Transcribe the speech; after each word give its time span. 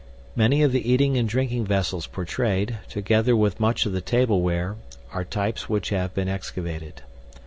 MANY 0.35 0.63
OF 0.63 0.71
THE 0.71 0.91
EATING 0.91 1.15
AND 1.15 1.29
DRINKING 1.29 1.65
VESSELS 1.67 2.07
PORTRAYED, 2.07 2.79
TOGETHER 2.89 3.35
WITH 3.35 3.59
MUCH 3.59 3.85
OF 3.85 3.91
THE 3.91 4.01
TABLEWARE, 4.01 4.77
ARE 5.13 5.25
TYPES 5.25 5.69
WHICH 5.69 5.89
HAVE 5.89 6.15
BEEN 6.15 6.27
EXCAVATED. 6.27 7.03